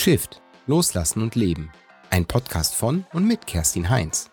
Shift, 0.00 0.40
Loslassen 0.66 1.20
und 1.20 1.34
Leben. 1.34 1.70
Ein 2.08 2.24
Podcast 2.24 2.74
von 2.74 3.04
und 3.12 3.26
mit 3.26 3.46
Kerstin 3.46 3.90
Heinz. 3.90 4.30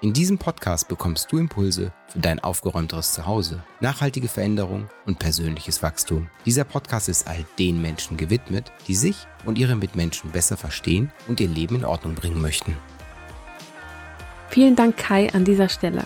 In 0.00 0.12
diesem 0.12 0.36
Podcast 0.36 0.88
bekommst 0.88 1.30
du 1.30 1.38
Impulse 1.38 1.92
für 2.08 2.18
dein 2.18 2.40
aufgeräumteres 2.40 3.12
Zuhause, 3.12 3.62
nachhaltige 3.78 4.26
Veränderung 4.26 4.88
und 5.06 5.20
persönliches 5.20 5.80
Wachstum. 5.80 6.28
Dieser 6.44 6.64
Podcast 6.64 7.08
ist 7.08 7.28
all 7.28 7.44
den 7.56 7.80
Menschen 7.80 8.16
gewidmet, 8.16 8.72
die 8.88 8.96
sich 8.96 9.28
und 9.44 9.58
ihre 9.58 9.76
Mitmenschen 9.76 10.32
besser 10.32 10.56
verstehen 10.56 11.12
und 11.28 11.38
ihr 11.38 11.48
Leben 11.48 11.76
in 11.76 11.84
Ordnung 11.84 12.16
bringen 12.16 12.42
möchten. 12.42 12.76
Vielen 14.48 14.74
Dank, 14.74 14.96
Kai, 14.96 15.32
an 15.32 15.44
dieser 15.44 15.68
Stelle. 15.68 16.04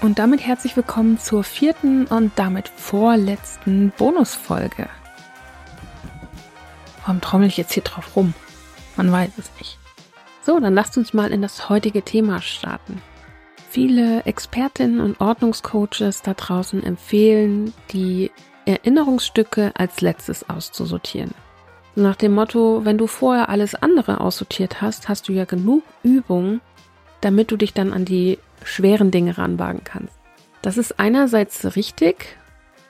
Und 0.00 0.18
damit 0.18 0.40
herzlich 0.40 0.74
willkommen 0.78 1.18
zur 1.18 1.44
vierten 1.44 2.06
und 2.06 2.32
damit 2.36 2.70
vorletzten 2.70 3.92
Bonusfolge. 3.98 4.88
Warum 7.04 7.20
trommel 7.20 7.48
ich 7.48 7.58
jetzt 7.58 7.74
hier 7.74 7.82
drauf 7.82 8.16
rum? 8.16 8.32
Man 8.96 9.12
weiß 9.12 9.32
es 9.36 9.50
nicht. 9.58 9.78
So, 10.40 10.58
dann 10.58 10.74
lasst 10.74 10.96
uns 10.96 11.12
mal 11.12 11.32
in 11.32 11.42
das 11.42 11.68
heutige 11.68 12.02
Thema 12.02 12.40
starten. 12.40 13.02
Viele 13.68 14.24
Expertinnen 14.24 15.00
und 15.00 15.20
Ordnungscoaches 15.20 16.22
da 16.22 16.34
draußen 16.34 16.82
empfehlen, 16.82 17.74
die 17.92 18.30
Erinnerungsstücke 18.66 19.72
als 19.74 20.00
letztes 20.00 20.48
auszusortieren. 20.48 21.32
Nach 21.94 22.16
dem 22.16 22.34
Motto, 22.34 22.84
wenn 22.84 22.98
du 22.98 23.06
vorher 23.06 23.48
alles 23.48 23.74
andere 23.74 24.20
aussortiert 24.20 24.80
hast, 24.80 25.08
hast 25.08 25.28
du 25.28 25.32
ja 25.32 25.44
genug 25.44 25.82
Übung, 26.02 26.60
damit 27.20 27.50
du 27.50 27.56
dich 27.56 27.74
dann 27.74 27.92
an 27.92 28.04
die 28.04 28.38
schweren 28.64 29.10
Dinge 29.10 29.36
ranwagen 29.36 29.82
kannst. 29.84 30.14
Das 30.62 30.78
ist 30.78 30.98
einerseits 30.98 31.76
richtig 31.76 32.36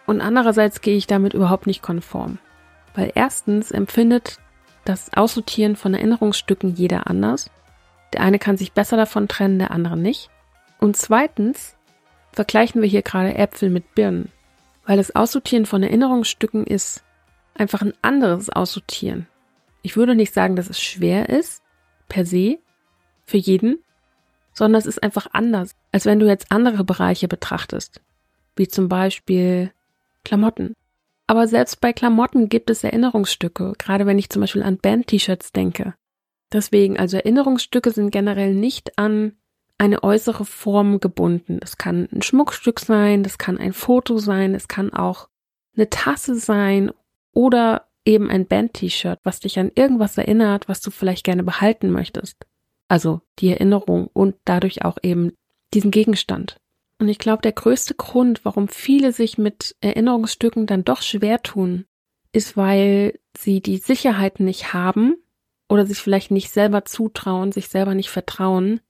und 0.06 0.20
andererseits 0.20 0.80
gehe 0.80 0.96
ich 0.96 1.06
damit 1.06 1.34
überhaupt 1.34 1.66
nicht 1.66 1.82
konform. 1.82 2.38
Weil 2.94 3.12
erstens 3.14 3.70
empfindet 3.70 4.38
das 4.84 5.12
Aussortieren 5.14 5.76
von 5.76 5.94
Erinnerungsstücken 5.94 6.74
jeder 6.74 7.06
anders. 7.08 7.50
Der 8.12 8.20
eine 8.20 8.38
kann 8.38 8.56
sich 8.56 8.72
besser 8.72 8.96
davon 8.96 9.28
trennen, 9.28 9.58
der 9.58 9.70
andere 9.70 9.96
nicht. 9.96 10.30
Und 10.78 10.96
zweitens 10.96 11.76
vergleichen 12.32 12.82
wir 12.82 12.88
hier 12.88 13.02
gerade 13.02 13.34
Äpfel 13.34 13.70
mit 13.70 13.94
Birnen. 13.94 14.30
Weil 14.86 14.96
das 14.96 15.14
Aussortieren 15.16 15.66
von 15.66 15.82
Erinnerungsstücken 15.82 16.66
ist 16.66 17.02
einfach 17.54 17.82
ein 17.82 17.94
anderes 18.02 18.50
Aussortieren. 18.50 19.26
Ich 19.82 19.96
würde 19.96 20.14
nicht 20.14 20.34
sagen, 20.34 20.56
dass 20.56 20.68
es 20.68 20.80
schwer 20.80 21.28
ist, 21.28 21.62
per 22.08 22.24
se, 22.24 22.58
für 23.24 23.38
jeden, 23.38 23.82
sondern 24.52 24.78
es 24.78 24.86
ist 24.86 25.02
einfach 25.02 25.26
anders, 25.32 25.74
als 25.92 26.06
wenn 26.06 26.18
du 26.18 26.26
jetzt 26.26 26.50
andere 26.50 26.84
Bereiche 26.84 27.28
betrachtest, 27.28 28.00
wie 28.56 28.68
zum 28.68 28.88
Beispiel 28.88 29.72
Klamotten. 30.24 30.74
Aber 31.26 31.48
selbst 31.48 31.80
bei 31.80 31.92
Klamotten 31.92 32.48
gibt 32.48 32.70
es 32.70 32.84
Erinnerungsstücke, 32.84 33.72
gerade 33.78 34.06
wenn 34.06 34.18
ich 34.18 34.28
zum 34.28 34.40
Beispiel 34.40 34.62
an 34.62 34.78
Band-T-Shirts 34.78 35.52
denke. 35.52 35.94
Deswegen, 36.52 36.98
also 36.98 37.16
Erinnerungsstücke 37.16 37.90
sind 37.90 38.10
generell 38.10 38.54
nicht 38.54 38.98
an 38.98 39.36
eine 39.78 40.02
äußere 40.02 40.44
Form 40.44 41.00
gebunden. 41.00 41.58
Es 41.62 41.78
kann 41.78 42.08
ein 42.12 42.22
Schmuckstück 42.22 42.78
sein, 42.78 43.22
das 43.22 43.38
kann 43.38 43.58
ein 43.58 43.72
Foto 43.72 44.18
sein, 44.18 44.54
es 44.54 44.68
kann 44.68 44.92
auch 44.92 45.28
eine 45.76 45.90
Tasse 45.90 46.36
sein 46.36 46.92
oder 47.32 47.88
eben 48.04 48.30
ein 48.30 48.46
Band-T-Shirt, 48.46 49.18
was 49.24 49.40
dich 49.40 49.58
an 49.58 49.72
irgendwas 49.74 50.18
erinnert, 50.18 50.68
was 50.68 50.80
du 50.80 50.90
vielleicht 50.90 51.24
gerne 51.24 51.42
behalten 51.42 51.90
möchtest. 51.90 52.46
Also 52.86 53.22
die 53.38 53.48
Erinnerung 53.48 54.08
und 54.12 54.36
dadurch 54.44 54.84
auch 54.84 54.98
eben 55.02 55.32
diesen 55.72 55.90
Gegenstand. 55.90 56.60
Und 56.98 57.08
ich 57.08 57.18
glaube, 57.18 57.42
der 57.42 57.52
größte 57.52 57.94
Grund, 57.94 58.44
warum 58.44 58.68
viele 58.68 59.12
sich 59.12 59.36
mit 59.36 59.76
Erinnerungsstücken 59.80 60.66
dann 60.66 60.84
doch 60.84 61.02
schwer 61.02 61.42
tun, 61.42 61.86
ist, 62.32 62.56
weil 62.56 63.18
sie 63.36 63.60
die 63.60 63.78
Sicherheit 63.78 64.40
nicht 64.40 64.72
haben 64.72 65.16
oder 65.68 65.86
sich 65.86 65.98
vielleicht 65.98 66.30
nicht 66.30 66.50
selber 66.50 66.84
zutrauen, 66.84 67.52
sich 67.52 67.68
selber 67.68 67.94
nicht 67.94 68.10
vertrauen, 68.10 68.80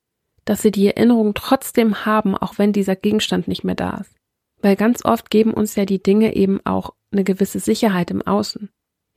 dass 0.45 0.63
sie 0.63 0.71
die 0.71 0.87
Erinnerung 0.87 1.35
trotzdem 1.35 2.05
haben, 2.05 2.37
auch 2.37 2.59
wenn 2.59 2.73
dieser 2.73 2.97
Gegenstand 2.97 3.49
nicht 3.49 3.65
mehr 3.65 3.75
da 3.75 3.99
ist. 3.99 4.15
Weil 4.61 4.77
ganz 4.77 5.05
oft 5.05 5.31
geben 5.31 5.53
uns 5.53 5.75
ja 5.77 5.85
die 5.85 6.03
Dinge 6.03 6.37
eben 6.37 6.61
auch 6.65 6.95
eine 7.11 7.25
gewisse 7.25 7.61
Sicherheit 7.61 8.11
im 8.11 8.23
Außen. 8.23 8.71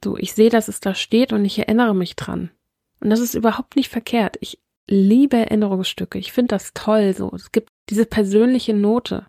So, 0.03 0.18
ich 0.18 0.34
sehe, 0.34 0.50
dass 0.50 0.68
es 0.68 0.80
da 0.80 0.94
steht 0.94 1.34
und 1.34 1.44
ich 1.44 1.59
erinnere 1.59 1.96
mich 1.96 2.16
dran. 2.16 2.52
Und 3.00 3.09
das 3.09 3.20
ist 3.20 3.34
überhaupt 3.34 3.76
nicht 3.76 3.90
verkehrt. 3.90 4.38
Ich 4.42 4.59
liebe 4.88 5.38
Erinnerungsstücke. 5.38 6.18
Ich 6.20 6.31
finde 6.31 6.50
das 6.50 6.74
toll 6.74 7.14
so. 7.14 7.31
Es 7.34 7.52
gibt 7.52 7.72
diese 7.90 8.06
persönliche 8.06 8.74
Note. 8.74 9.25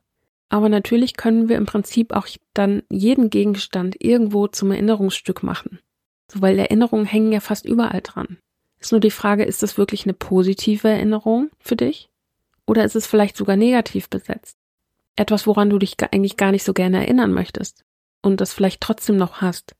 Aber 0.48 0.68
natürlich 0.68 1.16
können 1.16 1.48
wir 1.48 1.56
im 1.56 1.66
Prinzip 1.66 2.12
auch 2.12 2.26
dann 2.54 2.82
jeden 2.90 3.30
Gegenstand 3.30 3.96
irgendwo 3.98 4.46
zum 4.46 4.70
Erinnerungsstück 4.70 5.42
machen. 5.42 5.78
So, 6.30 6.40
weil 6.40 6.58
Erinnerungen 6.58 7.06
hängen 7.06 7.32
ja 7.32 7.40
fast 7.40 7.66
überall 7.66 8.00
dran. 8.02 8.38
Ist 8.80 8.92
nur 8.92 9.00
die 9.00 9.10
Frage, 9.10 9.44
ist 9.44 9.62
das 9.62 9.76
wirklich 9.76 10.04
eine 10.04 10.14
positive 10.14 10.88
Erinnerung 10.88 11.50
für 11.58 11.76
dich? 11.76 12.08
Oder 12.66 12.84
ist 12.84 12.96
es 12.96 13.06
vielleicht 13.06 13.36
sogar 13.36 13.56
negativ 13.56 14.08
besetzt? 14.08 14.56
Etwas, 15.16 15.46
woran 15.46 15.70
du 15.70 15.78
dich 15.78 15.96
eigentlich 16.00 16.36
gar 16.36 16.52
nicht 16.52 16.64
so 16.64 16.72
gerne 16.72 16.98
erinnern 16.98 17.32
möchtest 17.32 17.84
und 18.22 18.40
das 18.40 18.52
vielleicht 18.52 18.80
trotzdem 18.80 19.16
noch 19.16 19.40
hast. 19.40 19.74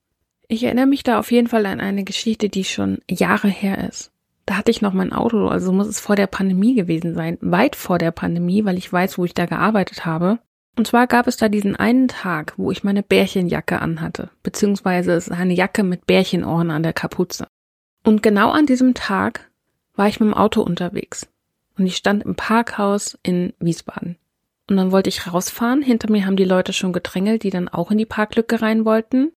Ich 0.48 0.64
erinnere 0.64 0.86
mich 0.86 1.02
da 1.02 1.18
auf 1.18 1.30
jeden 1.30 1.48
Fall 1.48 1.66
an 1.66 1.80
eine 1.80 2.04
Geschichte, 2.04 2.48
die 2.48 2.64
schon 2.64 2.98
Jahre 3.08 3.48
her 3.48 3.86
ist 3.88 4.10
da 4.48 4.56
hatte 4.56 4.70
ich 4.70 4.80
noch 4.80 4.94
mein 4.94 5.12
Auto, 5.12 5.48
also 5.48 5.72
muss 5.72 5.88
es 5.88 6.00
vor 6.00 6.16
der 6.16 6.26
Pandemie 6.26 6.74
gewesen 6.74 7.14
sein, 7.14 7.36
weit 7.42 7.76
vor 7.76 7.98
der 7.98 8.12
Pandemie, 8.12 8.64
weil 8.64 8.78
ich 8.78 8.90
weiß, 8.90 9.18
wo 9.18 9.26
ich 9.26 9.34
da 9.34 9.44
gearbeitet 9.44 10.06
habe. 10.06 10.38
Und 10.74 10.86
zwar 10.86 11.06
gab 11.06 11.26
es 11.26 11.36
da 11.36 11.50
diesen 11.50 11.76
einen 11.76 12.08
Tag, 12.08 12.54
wo 12.56 12.70
ich 12.70 12.82
meine 12.82 13.02
Bärchenjacke 13.02 13.82
anhatte, 13.82 14.30
beziehungsweise 14.42 15.12
es 15.12 15.28
ist 15.28 15.34
eine 15.34 15.52
Jacke 15.52 15.82
mit 15.82 16.06
Bärchenohren 16.06 16.70
an 16.70 16.82
der 16.82 16.94
Kapuze. 16.94 17.46
Und 18.04 18.22
genau 18.22 18.50
an 18.50 18.64
diesem 18.64 18.94
Tag 18.94 19.50
war 19.96 20.08
ich 20.08 20.18
mit 20.18 20.30
dem 20.30 20.34
Auto 20.34 20.62
unterwegs. 20.62 21.28
Und 21.76 21.84
ich 21.84 21.96
stand 21.96 22.22
im 22.22 22.34
Parkhaus 22.34 23.18
in 23.22 23.52
Wiesbaden. 23.60 24.16
Und 24.70 24.78
dann 24.78 24.92
wollte 24.92 25.10
ich 25.10 25.30
rausfahren. 25.30 25.82
Hinter 25.82 26.10
mir 26.10 26.24
haben 26.24 26.36
die 26.36 26.44
Leute 26.44 26.72
schon 26.72 26.94
gedrängelt, 26.94 27.42
die 27.42 27.50
dann 27.50 27.68
auch 27.68 27.90
in 27.90 27.98
die 27.98 28.06
Parklücke 28.06 28.62
rein 28.62 28.86
wollten. 28.86 29.32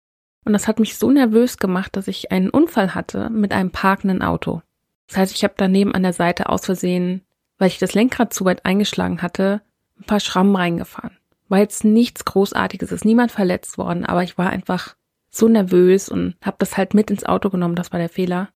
Und 0.44 0.52
das 0.52 0.68
hat 0.68 0.78
mich 0.80 0.98
so 0.98 1.10
nervös 1.10 1.56
gemacht, 1.56 1.96
dass 1.96 2.08
ich 2.08 2.30
einen 2.30 2.50
Unfall 2.50 2.94
hatte 2.94 3.30
mit 3.30 3.52
einem 3.52 3.70
parkenden 3.70 4.20
Auto. 4.20 4.60
Das 5.08 5.16
heißt, 5.16 5.34
ich 5.34 5.42
habe 5.42 5.54
daneben 5.56 5.94
an 5.94 6.02
der 6.02 6.12
Seite 6.12 6.48
aus 6.48 6.64
Versehen, 6.64 7.22
weil 7.58 7.68
ich 7.68 7.78
das 7.78 7.94
Lenkrad 7.94 8.32
zu 8.32 8.44
weit 8.44 8.64
eingeschlagen 8.64 9.22
hatte, 9.22 9.62
ein 9.98 10.04
paar 10.04 10.20
Schrammen 10.20 10.54
reingefahren. 10.54 11.16
War 11.48 11.58
jetzt 11.58 11.84
nichts 11.84 12.24
Großartiges, 12.24 12.92
ist 12.92 13.04
niemand 13.04 13.32
verletzt 13.32 13.78
worden, 13.78 14.04
aber 14.04 14.22
ich 14.22 14.38
war 14.38 14.50
einfach 14.50 14.96
so 15.30 15.48
nervös 15.48 16.08
und 16.08 16.34
habe 16.42 16.56
das 16.58 16.76
halt 16.76 16.94
mit 16.94 17.10
ins 17.10 17.24
Auto 17.24 17.50
genommen, 17.50 17.74
das 17.74 17.92
war 17.92 17.98
der 17.98 18.08
Fehler. 18.08 18.48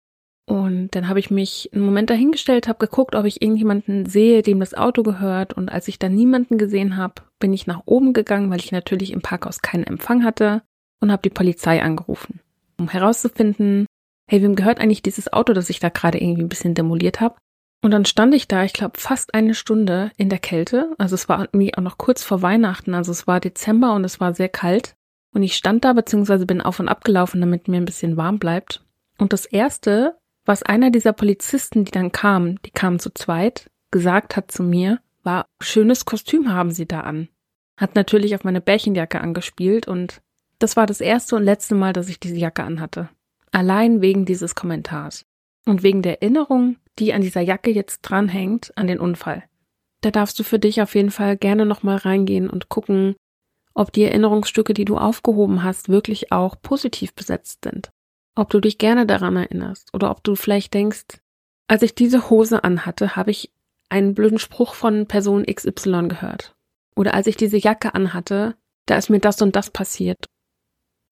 Und 0.44 0.94
dann 0.94 1.08
habe 1.08 1.20
ich 1.20 1.30
mich 1.30 1.70
einen 1.72 1.84
Moment 1.84 2.10
dahingestellt, 2.10 2.68
habe 2.68 2.86
geguckt, 2.86 3.14
ob 3.14 3.24
ich 3.24 3.41
irgendjemanden 3.41 4.06
sehe, 4.06 4.42
dem 4.42 4.60
das 4.60 4.74
Auto 4.74 5.02
gehört. 5.02 5.54
Und 5.54 5.70
als 5.70 5.88
ich 5.88 5.98
dann 5.98 6.14
niemanden 6.14 6.58
gesehen 6.58 6.96
habe, 6.96 7.22
bin 7.38 7.52
ich 7.52 7.66
nach 7.66 7.82
oben 7.86 8.12
gegangen, 8.12 8.50
weil 8.50 8.58
ich 8.58 8.72
natürlich 8.72 9.12
im 9.12 9.22
Parkhaus 9.22 9.62
keinen 9.62 9.84
Empfang 9.84 10.24
hatte 10.24 10.62
und 11.00 11.12
habe 11.12 11.22
die 11.22 11.30
Polizei 11.30 11.82
angerufen, 11.82 12.41
um 12.76 12.88
herauszufinden, 12.88 13.86
hey, 14.32 14.41
wem 14.41 14.56
gehört 14.56 14.81
eigentlich 14.81 15.03
dieses 15.03 15.31
Auto, 15.31 15.53
das 15.53 15.69
ich 15.69 15.78
da 15.78 15.91
gerade 15.91 16.19
irgendwie 16.19 16.41
ein 16.41 16.48
bisschen 16.48 16.72
demoliert 16.75 17.20
habe? 17.20 17.37
Und 17.82 17.91
dann 17.91 18.06
stand 18.06 18.34
ich 18.34 18.48
da, 18.48 18.65
ich 18.65 18.72
glaube, 18.72 18.98
fast 18.98 19.34
eine 19.34 19.53
Stunde 19.53 20.10
in 20.16 20.31
der 20.31 20.38
Kälte. 20.38 20.94
Also 20.97 21.16
es 21.16 21.28
war 21.28 21.41
irgendwie 21.41 21.75
auch 21.75 21.82
noch 21.82 21.98
kurz 21.98 22.25
vor 22.25 22.41
Weihnachten. 22.41 22.94
Also 22.94 23.12
es 23.12 23.26
war 23.26 23.41
Dezember 23.41 23.92
und 23.94 24.04
es 24.04 24.21
war 24.21 24.32
sehr 24.32 24.48
kalt. 24.48 24.94
Und 25.34 25.42
ich 25.42 25.54
stand 25.54 25.84
da, 25.84 25.92
beziehungsweise 25.92 26.47
bin 26.47 26.62
auf 26.62 26.81
und 26.81 26.88
ab 26.88 27.04
gelaufen, 27.04 27.42
damit 27.42 27.69
mir 27.69 27.76
ein 27.76 27.84
bisschen 27.84 28.16
warm 28.16 28.38
bleibt. 28.38 28.82
Und 29.19 29.34
das 29.34 29.44
erste, 29.44 30.16
was 30.47 30.62
einer 30.62 30.91
dieser 30.91 31.12
Polizisten, 31.12 31.84
die 31.84 31.92
dann 31.92 32.10
kamen, 32.10 32.59
die 32.65 32.71
kamen 32.71 33.00
zu 33.00 33.12
zweit, 33.12 33.69
gesagt 33.91 34.34
hat 34.34 34.50
zu 34.50 34.62
mir, 34.62 35.00
war, 35.25 35.44
schönes 35.60 36.06
Kostüm 36.06 36.54
haben 36.54 36.71
Sie 36.71 36.87
da 36.87 37.00
an. 37.00 37.28
Hat 37.76 37.97
natürlich 37.97 38.34
auf 38.34 38.45
meine 38.45 38.62
Bärchenjacke 38.62 39.21
angespielt 39.21 39.89
und 39.89 40.22
das 40.59 40.74
war 40.74 40.86
das 40.86 41.03
erste 41.03 41.36
und 41.36 41.42
letzte 41.42 41.74
Mal, 41.74 41.92
dass 41.92 42.09
ich 42.09 42.18
diese 42.18 42.36
Jacke 42.36 42.62
anhatte. 42.62 43.10
Allein 43.53 44.01
wegen 44.01 44.25
dieses 44.25 44.54
Kommentars. 44.54 45.25
Und 45.65 45.83
wegen 45.83 46.03
der 46.03 46.22
Erinnerung, 46.22 46.77
die 46.99 47.13
an 47.13 47.21
dieser 47.21 47.41
Jacke 47.41 47.71
jetzt 47.71 48.03
dranhängt, 48.03 48.72
an 48.77 48.89
den 48.89 48.99
Unfall. 48.99 49.45
Da 50.01 50.10
darfst 50.10 50.39
du 50.39 50.43
für 50.43 50.59
dich 50.59 50.83
auf 50.83 50.95
jeden 50.97 51.13
Fall 51.13 51.37
gerne 51.37 51.65
nochmal 51.65 51.99
reingehen 51.99 52.51
und 52.51 52.69
gucken, 52.69 53.15
ob 53.75 53.93
die 53.93 54.03
Erinnerungsstücke, 54.03 54.75
die 54.75 54.84
du 54.84 54.97
aufgehoben 54.99 55.63
hast, 55.63 55.89
wirklich 55.89 56.33
auch 56.33 56.60
positiv 56.60 57.15
besetzt 57.15 57.60
sind. 57.65 57.91
Ob 58.34 58.51
du 58.51 58.60
dich 58.60 58.78
gerne 58.78 59.07
daran 59.07 59.37
erinnerst 59.37 59.95
oder 59.95 60.10
ob 60.10 60.25
du 60.25 60.34
vielleicht 60.34 60.75
denkst, 60.75 61.21
als 61.69 61.83
ich 61.83 61.95
diese 61.95 62.31
Hose 62.31 62.65
anhatte, 62.65 63.16
habe 63.16 63.31
ich 63.31 63.53
einen 63.89 64.15
blöden 64.15 64.39
Spruch 64.39 64.75
von 64.75 65.07
Person 65.07 65.45
XY 65.47 66.09
gehört. 66.09 66.54
Oder 66.97 67.15
als 67.15 67.27
ich 67.27 67.37
diese 67.37 67.59
Jacke 67.59 67.95
anhatte, 67.95 68.57
da 68.87 68.97
ist 68.97 69.10
mir 69.10 69.21
das 69.21 69.41
und 69.41 69.54
das 69.54 69.71
passiert. 69.71 70.27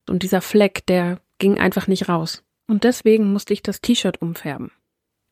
Und 0.08 0.22
dieser 0.22 0.40
Fleck, 0.40 0.84
der 0.86 1.20
ging 1.40 1.58
einfach 1.58 1.88
nicht 1.88 2.08
raus. 2.08 2.44
Und 2.68 2.84
deswegen 2.84 3.32
musste 3.32 3.52
ich 3.52 3.62
das 3.64 3.80
T-Shirt 3.80 4.22
umfärben. 4.22 4.70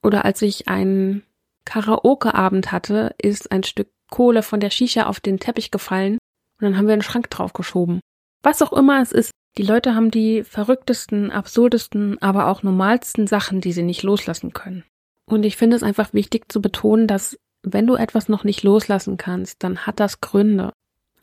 Oder 0.03 0.25
als 0.25 0.43
ich 0.43 0.67
einen 0.67 1.23
Karaoke-Abend 1.65 2.73
hatte, 2.73 3.15
ist 3.23 3.53
ein 3.53 3.63
Stück 3.63 3.89
Kohle 4.11 4.43
von 4.43 4.59
der 4.59 4.71
Shisha 4.71 5.07
auf 5.07 5.21
den 5.21 5.39
Teppich 5.39 5.71
gefallen 5.71 6.15
und 6.15 6.65
dann 6.65 6.77
haben 6.77 6.87
wir 6.87 6.95
einen 6.95 7.03
Schrank 7.03 7.31
draufgeschoben. 7.31 8.01
Was 8.43 8.63
auch 8.63 8.73
immer 8.73 9.01
es 9.01 9.13
ist, 9.13 9.31
Die 9.59 9.65
Leute 9.65 9.97
haben 9.97 10.13
die 10.13 10.45
verrücktesten, 10.45 11.33
absurdesten, 11.33 12.23
aber 12.23 12.47
auch 12.47 12.63
normalsten 12.63 13.27
Sachen, 13.27 13.61
die 13.61 13.73
sie 13.73 13.83
nicht 13.83 14.05
loslassen 14.05 14.53
können. 14.53 14.85
Und 15.27 15.45
ich 15.45 15.57
finde 15.57 15.77
es 15.77 15.83
einfach 15.83 16.15
wichtig 16.15 16.51
zu 16.51 16.63
betonen, 16.63 17.09
dass 17.09 17.37
wenn 17.65 17.87
du 17.87 17.97
etwas 17.97 18.29
noch 18.29 18.45
nicht 18.45 18.63
loslassen 18.63 19.17
kannst, 19.17 19.65
dann 19.65 19.79
hat 19.87 19.99
das 19.99 20.21
Gründe. 20.21 20.73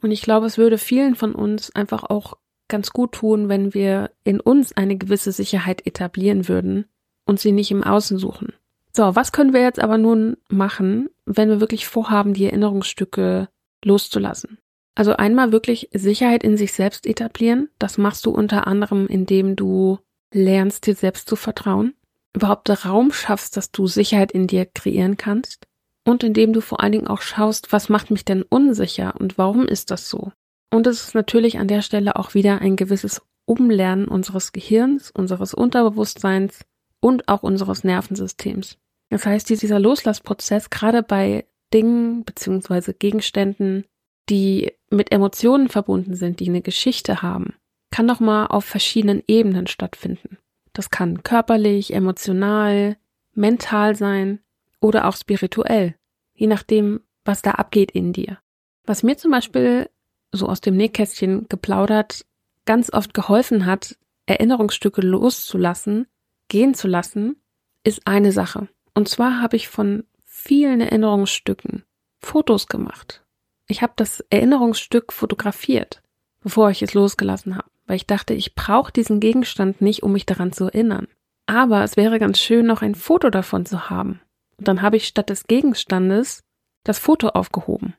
Und 0.02 0.12
ich 0.12 0.22
glaube, 0.22 0.48
es 0.48 0.58
würde 0.58 0.78
vielen 0.78 1.16
von 1.16 1.34
uns 1.34 1.74
einfach 1.74 2.04
auch 2.04 2.38
ganz 2.67 2.91
gut 2.91 3.13
tun, 3.13 3.50
wenn 3.50 3.73
wir 3.73 4.12
in 4.23 4.39
uns 4.39 4.75
eine 4.75 4.97
gewisse 4.97 5.31
Sicherheit 5.31 5.85
etablieren 5.85 6.47
würden 6.47 6.85
und 7.25 7.39
sie 7.39 7.51
nicht 7.51 7.71
im 7.71 7.83
Außen 7.83 8.17
suchen. 8.17 8.53
So, 8.95 9.15
was 9.15 9.31
können 9.31 9.53
wir 9.53 9.62
jetzt 9.62 9.79
aber 9.79 9.97
nun 9.97 10.38
machen, 10.50 11.09
wenn 11.25 11.50
wir 11.50 11.59
wirklich 11.59 11.88
vorhaben, 11.88 12.33
die 12.33 12.45
Erinnerungsstücke 12.45 13.50
loszulassen? 13.83 14.57
Also 14.95 15.13
einmal 15.17 15.51
wirklich 15.51 15.89
Sicherheit 15.94 16.44
in 16.44 16.56
sich 16.56 16.71
selbst 16.71 17.06
etablieren. 17.06 17.69
Das 17.77 17.97
machst 17.97 18.25
du 18.25 18.31
unter 18.31 18.65
anderem, 18.67 19.07
indem 19.07 19.57
du 19.57 20.00
lernst, 20.33 20.88
dir 20.88 20.95
selbst 20.95 21.27
zu 21.27 21.35
vertrauen, 21.35 21.94
überhaupt 22.33 22.69
Raum 22.85 23.12
schaffst, 23.12 23.57
dass 23.57 23.71
du 23.71 23.88
Sicherheit 23.88 24.31
in 24.31 24.47
dir 24.47 24.65
kreieren 24.65 25.17
kannst 25.17 25.67
und 26.06 26.23
indem 26.23 26.53
du 26.53 26.62
vor 26.62 26.81
allen 26.81 26.94
Dingen 26.94 27.07
auch 27.07 27.21
schaust, 27.21 27.71
was 27.71 27.89
macht 27.89 28.12
mich 28.12 28.23
denn 28.23 28.44
unsicher 28.44 29.15
und 29.19 29.38
warum 29.38 29.67
ist 29.67 29.91
das 29.91 30.09
so? 30.09 30.31
Und 30.71 30.88
es 30.88 31.07
ist 31.07 31.15
natürlich 31.15 31.57
an 31.59 31.67
der 31.67 31.81
Stelle 31.81 32.15
auch 32.15 32.33
wieder 32.33 32.59
ein 32.59 32.75
gewisses 32.75 33.21
Umlernen 33.45 34.07
unseres 34.07 34.51
Gehirns, 34.51 35.12
unseres 35.12 35.53
Unterbewusstseins 35.53 36.65
und 37.00 37.27
auch 37.27 37.44
unseres 37.44 37.83
Nervensystems. 37.83 38.77
Das 39.09 39.25
heißt, 39.25 39.50
dieser 39.50 39.79
Loslassprozess 39.79 40.69
gerade 40.69 41.03
bei 41.03 41.45
Dingen 41.73 42.23
beziehungsweise 42.23 42.94
Gegenständen, 42.94 43.85
die 44.29 44.73
mit 44.89 45.12
Emotionen 45.12 45.69
verbunden 45.69 46.15
sind, 46.15 46.39
die 46.39 46.50
eine 46.50 46.62
Geschichte 46.62 47.21
haben, 47.21 47.53
kann 47.91 48.07
doch 48.07 48.19
mal 48.19 48.47
auf 48.47 48.65
verschiedenen 48.65 49.23
Ebenen 49.27 49.67
stattfinden. 49.67 50.38
Das 50.73 50.89
kann 50.89 51.23
körperlich, 51.23 51.94
emotional, 51.94 52.97
mental 53.33 53.95
sein 53.95 54.39
oder 54.81 55.07
auch 55.07 55.15
spirituell, 55.15 55.95
je 56.33 56.47
nachdem, 56.47 57.01
was 57.23 57.41
da 57.41 57.51
abgeht 57.51 57.91
in 57.91 58.13
dir. 58.13 58.39
Was 58.85 59.03
mir 59.03 59.17
zum 59.17 59.31
Beispiel 59.31 59.89
so 60.36 60.48
aus 60.48 60.62
dem 60.62 60.76
Nähkästchen 60.76 61.48
geplaudert 61.50 62.26
ganz 62.66 62.92
oft 62.92 63.14
geholfen 63.14 63.66
hat, 63.66 63.98
Erinnerungsstücke 64.26 65.02
loszulassen, 65.02 66.08
gehen 66.48 66.74
zu 66.74 66.88
lassen, 66.88 67.38
ist 67.84 68.06
eine 68.06 68.32
Sache. 68.32 68.68
Und 68.94 69.08
zwar 69.08 69.42
habe 69.42 69.56
ich 69.56 69.68
von 69.68 70.04
vielen 70.26 70.82
Erinnerungsstücken 70.82 71.84
Fotos 72.20 72.68
gemacht. 72.68 73.24
Ich 73.68 73.82
habe 73.82 73.94
das 73.96 74.22
Erinnerungsstück 74.30 75.14
fotografiert, 75.14 76.02
bevor 76.42 76.70
ich 76.72 76.82
es 76.82 76.94
losgelassen 76.94 77.56
habe, 77.56 77.70
weil 77.86 77.98
ich 77.98 78.08
dachte, 78.08 78.34
ich 78.34 78.56
brauche 78.56 78.92
diesen 78.92 79.20
Gegenstand 79.20 79.82
nicht, 79.82 80.04
um 80.04 80.12
mich 80.12 80.26
daran 80.26 80.52
zu 80.52 80.66
erinnern. 80.66 81.08
Aber 81.46 81.84
es 81.84 81.98
wäre 81.98 82.20
ganz 82.20 82.40
schön, 82.40 82.66
noch 82.66 82.82
ein 82.82 82.96
Foto 82.96 83.30
davon 83.30 83.66
zu 83.66 83.90
haben. 83.90 84.22
Und 84.58 84.68
dann 84.68 84.82
habe 84.82 84.98
ich 84.98 85.08
statt 85.08 85.30
des 85.30 85.46
Gegenstandes 85.46 86.44
das 86.84 86.98
Foto 86.98 87.30
aufgehoben. 87.30 87.96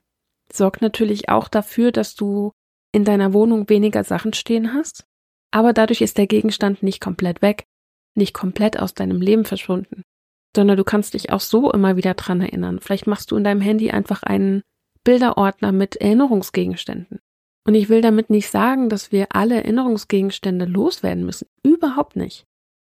Sorgt 0.52 0.82
natürlich 0.82 1.28
auch 1.28 1.48
dafür, 1.48 1.93
dass 1.93 2.14
du 2.14 2.52
in 2.93 3.04
deiner 3.04 3.32
Wohnung 3.32 3.69
weniger 3.69 4.04
Sachen 4.04 4.32
stehen 4.32 4.72
hast, 4.72 5.06
aber 5.50 5.72
dadurch 5.72 6.00
ist 6.00 6.19
der 6.19 6.26
Gegenstand 6.26 6.82
nicht 6.82 7.00
komplett 7.00 7.43
weg, 7.43 7.66
nicht 8.14 8.34
komplett 8.34 8.78
aus 8.78 8.94
deinem 8.94 9.20
Leben 9.20 9.44
verschwunden, 9.44 10.02
sondern 10.54 10.76
du 10.76 10.84
kannst 10.84 11.14
dich 11.14 11.31
auch 11.31 11.40
so 11.40 11.70
immer 11.72 11.96
wieder 11.96 12.14
dran 12.14 12.40
erinnern. 12.40 12.81
Vielleicht 12.81 13.06
machst 13.06 13.31
du 13.31 13.37
in 13.37 13.44
deinem 13.44 13.60
Handy 13.60 13.90
einfach 13.90 14.22
einen 14.22 14.62
Bilderordner 15.04 15.72
mit 15.72 15.96
Erinnerungsgegenständen. 15.96 17.20
Und 17.66 17.75
ich 17.75 17.88
will 17.88 18.00
damit 18.00 18.31
nicht 18.31 18.49
sagen, 18.49 18.88
dass 18.88 19.12
wir 19.12 19.28
alle 19.31 19.56
Erinnerungsgegenstände 19.56 20.64
loswerden 20.66 21.26
müssen. 21.26 21.49
Überhaupt 21.62 22.16
nicht. 22.16 22.44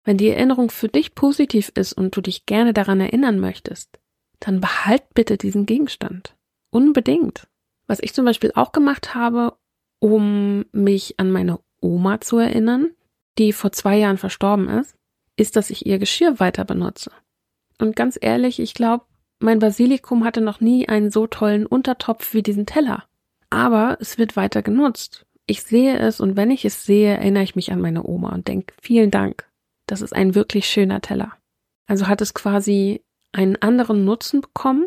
Wenn 0.04 0.18
die 0.18 0.28
Erinnerung 0.28 0.70
für 0.70 0.88
dich 0.88 1.14
positiv 1.14 1.72
ist 1.74 1.92
und 1.92 2.14
du 2.16 2.20
dich 2.20 2.46
gerne 2.46 2.72
daran 2.72 3.00
erinnern 3.00 3.40
möchtest, 3.40 3.98
dann 4.38 4.60
behalt 4.60 5.02
bitte 5.14 5.36
diesen 5.36 5.66
Gegenstand. 5.66 6.36
Unbedingt. 6.70 7.48
Was 7.86 8.00
ich 8.00 8.14
zum 8.14 8.24
Beispiel 8.24 8.52
auch 8.54 8.72
gemacht 8.72 9.14
habe, 9.14 9.56
um 10.00 10.64
mich 10.72 11.18
an 11.18 11.30
meine 11.30 11.60
Oma 11.80 12.20
zu 12.20 12.38
erinnern, 12.38 12.90
die 13.38 13.52
vor 13.52 13.72
zwei 13.72 13.96
Jahren 13.96 14.18
verstorben 14.18 14.68
ist, 14.68 14.96
ist, 15.36 15.56
dass 15.56 15.70
ich 15.70 15.86
ihr 15.86 15.98
Geschirr 15.98 16.40
weiter 16.40 16.64
benutze. 16.64 17.10
Und 17.78 17.94
ganz 17.94 18.18
ehrlich, 18.20 18.58
ich 18.58 18.74
glaube, 18.74 19.04
mein 19.38 19.58
Basilikum 19.58 20.24
hatte 20.24 20.40
noch 20.40 20.60
nie 20.60 20.88
einen 20.88 21.10
so 21.10 21.26
tollen 21.26 21.66
Untertopf 21.66 22.32
wie 22.32 22.42
diesen 22.42 22.66
Teller. 22.66 23.04
Aber 23.50 23.98
es 24.00 24.18
wird 24.18 24.36
weiter 24.36 24.62
genutzt. 24.62 25.26
Ich 25.46 25.62
sehe 25.62 25.98
es 25.98 26.20
und 26.20 26.36
wenn 26.36 26.50
ich 26.50 26.64
es 26.64 26.84
sehe, 26.84 27.16
erinnere 27.16 27.44
ich 27.44 27.54
mich 27.54 27.70
an 27.70 27.80
meine 27.80 28.04
Oma 28.04 28.34
und 28.34 28.48
denke, 28.48 28.74
vielen 28.80 29.10
Dank. 29.10 29.48
Das 29.86 30.00
ist 30.00 30.12
ein 30.12 30.34
wirklich 30.34 30.66
schöner 30.66 31.00
Teller. 31.00 31.32
Also 31.86 32.08
hat 32.08 32.20
es 32.20 32.34
quasi 32.34 33.04
einen 33.32 33.56
anderen 33.56 34.04
Nutzen 34.04 34.40
bekommen. 34.40 34.86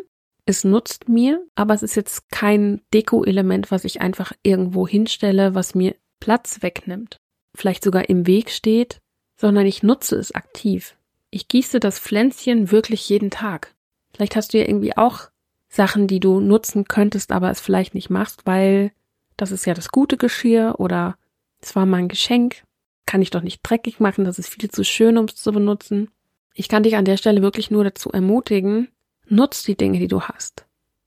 Es 0.50 0.64
nutzt 0.64 1.08
mir, 1.08 1.46
aber 1.54 1.74
es 1.74 1.84
ist 1.84 1.94
jetzt 1.94 2.28
kein 2.32 2.80
Deko-Element, 2.92 3.70
was 3.70 3.84
ich 3.84 4.00
einfach 4.00 4.32
irgendwo 4.42 4.88
hinstelle, 4.88 5.54
was 5.54 5.76
mir 5.76 5.94
Platz 6.18 6.60
wegnimmt. 6.60 7.18
Vielleicht 7.54 7.84
sogar 7.84 8.08
im 8.08 8.26
Weg 8.26 8.50
steht, 8.50 8.98
sondern 9.36 9.64
ich 9.64 9.84
nutze 9.84 10.16
es 10.16 10.34
aktiv. 10.34 10.96
Ich 11.30 11.46
gieße 11.46 11.78
das 11.78 12.00
Pflänzchen 12.00 12.72
wirklich 12.72 13.08
jeden 13.08 13.30
Tag. 13.30 13.76
Vielleicht 14.12 14.34
hast 14.34 14.52
du 14.52 14.58
ja 14.58 14.66
irgendwie 14.66 14.96
auch 14.96 15.30
Sachen, 15.68 16.08
die 16.08 16.18
du 16.18 16.40
nutzen 16.40 16.86
könntest, 16.86 17.30
aber 17.30 17.48
es 17.52 17.60
vielleicht 17.60 17.94
nicht 17.94 18.10
machst, 18.10 18.44
weil 18.44 18.90
das 19.36 19.52
ist 19.52 19.66
ja 19.66 19.74
das 19.74 19.92
gute 19.92 20.16
Geschirr 20.16 20.74
oder 20.78 21.16
es 21.60 21.76
war 21.76 21.86
mein 21.86 22.08
Geschenk 22.08 22.64
kann 23.06 23.22
ich 23.22 23.30
doch 23.30 23.42
nicht 23.42 23.60
dreckig 23.62 24.00
machen, 24.00 24.24
das 24.24 24.40
ist 24.40 24.48
viel 24.48 24.68
zu 24.68 24.82
schön, 24.82 25.16
um 25.16 25.26
es 25.26 25.36
zu 25.36 25.52
benutzen. 25.52 26.10
Ich 26.54 26.68
kann 26.68 26.82
dich 26.82 26.96
an 26.96 27.04
der 27.04 27.16
Stelle 27.16 27.40
wirklich 27.40 27.70
nur 27.70 27.84
dazu 27.84 28.10
ermutigen, 28.10 28.88
nutz 29.30 29.62
die 29.62 29.76
Dinge, 29.76 29.98
die 29.98 30.08
du 30.08 30.22
hast. 30.22 30.66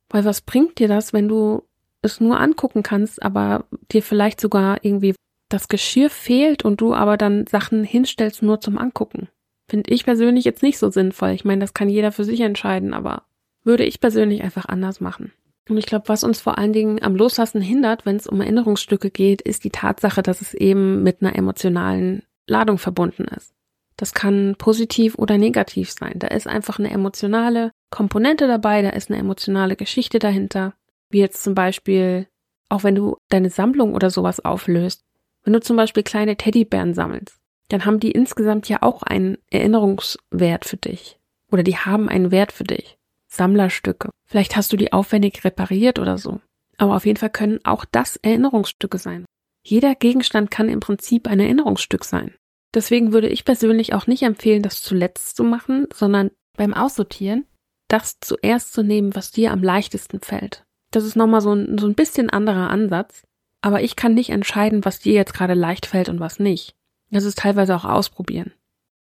Weil 0.10 0.26
was 0.26 0.42
bringt 0.42 0.80
dir 0.80 0.88
das, 0.88 1.14
wenn 1.14 1.28
du 1.28 1.64
es 2.02 2.20
nur 2.20 2.40
angucken 2.40 2.84
kannst, 2.84 3.22
aber 3.24 3.66
dir 3.92 4.04
vielleicht 4.04 4.40
sogar 4.40 4.84
irgendwie 4.84 5.16
das 5.50 5.68
Geschirr 5.68 6.10
fehlt 6.10 6.64
und 6.66 6.82
du 6.82 6.94
aber 6.94 7.18
dann 7.18 7.48
Sachen 7.48 7.84
hinstellst 7.84 8.42
nur 8.42 8.60
zum 8.60 8.78
Angucken? 8.78 9.30
Finde 9.70 9.92
ich 9.92 10.04
persönlich 10.04 10.46
jetzt 10.46 10.64
nicht 10.64 10.78
so 10.78 10.90
sinnvoll. 10.90 11.32
Ich 11.32 11.46
meine, 11.46 11.62
das 11.62 11.74
kann 11.74 11.90
jeder 11.90 12.12
für 12.12 12.26
sich 12.26 12.42
entscheiden, 12.42 12.94
aber 12.94 13.24
würde 13.64 13.86
ich 13.86 14.00
persönlich 14.00 14.44
einfach 14.44 14.66
anders 14.66 15.00
machen. 15.00 15.32
Und 15.70 15.78
ich 15.78 15.86
glaube, 15.86 16.10
was 16.10 16.24
uns 16.24 16.42
vor 16.42 16.58
allen 16.58 16.74
Dingen 16.74 17.02
am 17.02 17.16
Loslassen 17.16 17.62
hindert, 17.62 18.06
wenn 18.06 18.18
es 18.18 18.28
um 18.28 18.42
Erinnerungsstücke 18.42 19.10
geht, 19.10 19.42
ist 19.42 19.64
die 19.64 19.70
Tatsache, 19.70 20.22
dass 20.22 20.42
es 20.42 20.54
eben 20.54 21.04
mit 21.04 21.22
einer 21.22 21.36
emotionalen 21.36 22.24
Ladung 22.48 22.78
verbunden 22.78 23.24
ist. 23.24 23.54
Das 23.98 24.14
kann 24.14 24.56
positiv 24.58 25.16
oder 25.16 25.38
negativ 25.38 25.92
sein. 25.92 26.14
Da 26.16 26.28
ist 26.28 26.48
einfach 26.48 26.80
eine 26.80 26.92
emotionale 26.92 27.72
Komponente 27.90 28.48
dabei, 28.48 28.82
da 28.82 28.90
ist 28.90 29.10
eine 29.10 29.20
emotionale 29.20 29.76
Geschichte 29.76 30.20
dahinter. 30.20 30.74
Wie 31.10 31.20
jetzt 31.20 31.44
zum 31.44 31.54
Beispiel, 31.54 32.28
auch 32.70 32.84
wenn 32.84 32.96
du 32.96 33.18
deine 33.30 33.50
Sammlung 33.50 33.94
oder 33.94 34.10
sowas 34.10 34.44
auflöst. 34.44 35.04
Wenn 35.44 35.54
du 35.54 35.60
zum 35.60 35.78
Beispiel 35.78 36.04
kleine 36.04 36.38
Teddybären 36.38 36.94
sammelst, 36.94 37.38
dann 37.70 37.86
haben 37.86 38.00
die 38.00 38.12
insgesamt 38.12 38.70
ja 38.70 38.82
auch 38.82 39.04
einen 39.04 39.38
Erinnerungswert 39.52 40.66
für 40.66 40.78
dich. 40.78 41.20
Oder 41.52 41.64
die 41.64 41.78
haben 41.78 42.10
einen 42.10 42.32
Wert 42.32 42.52
für 42.52 42.64
dich. 42.64 42.98
Sammlerstücke. 43.28 44.10
Vielleicht 44.26 44.56
hast 44.56 44.72
du 44.74 44.78
die 44.78 44.94
aufwendig 44.94 45.44
repariert 45.44 46.00
oder 46.00 46.18
so. 46.18 46.40
Aber 46.78 46.96
auf 46.96 47.06
jeden 47.06 47.18
Fall 47.18 47.30
können 47.30 47.60
auch 47.64 47.86
das 47.86 48.18
Erinnerungsstücke 48.18 48.98
sein. 48.98 49.26
Jeder 49.64 49.96
Gegenstand 49.96 50.52
kann 50.52 50.70
im 50.70 50.80
Prinzip 50.80 51.28
ein 51.28 51.40
Erinnerungsstück 51.40 52.04
sein. 52.04 52.36
Deswegen 52.74 53.14
würde 53.14 53.30
ich 53.30 53.46
persönlich 53.46 53.94
auch 53.94 54.08
nicht 54.08 54.24
empfehlen, 54.24 54.64
das 54.64 54.82
zuletzt 54.82 55.36
zu 55.36 55.44
machen, 55.44 55.88
sondern 55.94 56.32
beim 56.58 56.74
Aussortieren 56.74 57.46
das 57.94 58.20
zuerst 58.20 58.74
zu 58.74 58.82
nehmen, 58.82 59.16
was 59.16 59.32
dir 59.32 59.52
am 59.52 59.62
leichtesten 59.62 60.20
fällt. 60.20 60.66
Das 60.90 61.04
ist 61.04 61.16
nochmal 61.16 61.42
so 61.42 61.54
ein, 61.54 61.78
so 61.78 61.86
ein 61.86 61.94
bisschen 61.94 62.32
anderer 62.32 62.70
Ansatz. 62.70 63.24
Aber 63.62 63.82
ich 63.82 63.96
kann 63.96 64.16
nicht 64.16 64.32
entscheiden, 64.32 64.84
was 64.84 65.00
dir 65.00 65.14
jetzt 65.14 65.34
gerade 65.34 65.54
leicht 65.54 65.86
fällt 65.86 66.10
und 66.10 66.20
was 66.20 66.40
nicht. 66.40 66.76
Das 67.12 67.24
ist 67.24 67.38
teilweise 67.38 67.76
auch 67.76 67.86
ausprobieren. 67.86 68.52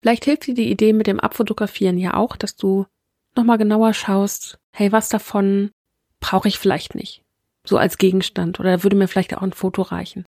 Vielleicht 0.00 0.24
hilft 0.24 0.46
dir 0.46 0.54
die 0.54 0.70
Idee 0.70 0.92
mit 0.92 1.08
dem 1.08 1.18
Abfotografieren 1.18 1.98
ja 1.98 2.14
auch, 2.14 2.36
dass 2.36 2.56
du 2.56 2.86
nochmal 3.34 3.58
genauer 3.58 3.92
schaust, 3.92 4.58
hey, 4.72 4.92
was 4.92 5.08
davon 5.08 5.72
brauche 6.20 6.46
ich 6.48 6.58
vielleicht 6.58 6.94
nicht. 6.94 7.22
So 7.66 7.76
als 7.76 7.98
Gegenstand 7.98 8.60
oder 8.60 8.84
würde 8.84 8.96
mir 8.96 9.08
vielleicht 9.08 9.36
auch 9.36 9.42
ein 9.42 9.52
Foto 9.52 9.82
reichen. 9.82 10.24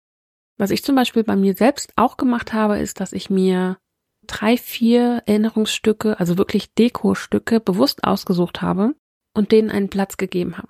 Was 0.59 0.71
ich 0.71 0.83
zum 0.83 0.97
Beispiel 0.97 1.23
bei 1.25 1.37
mir 1.37 1.55
selbst 1.55 1.93
auch 1.97 2.17
gemacht 2.17 2.53
habe, 2.53 2.79
ist, 2.79 3.01
dass 3.01 3.13
ich 3.13 3.31
mir 3.31 3.79
drei, 4.27 4.57
vier 4.57 5.23
Erinnerungsstücke, 5.27 6.19
also 6.19 6.37
wirklich 6.37 6.75
Dekostücke 6.75 7.61
bewusst 7.61 8.05
ausgesucht 8.05 8.61
habe 8.61 8.95
und 9.35 9.53
denen 9.53 9.71
einen 9.71 9.89
Platz 9.89 10.17
gegeben 10.17 10.59
habe. 10.59 10.69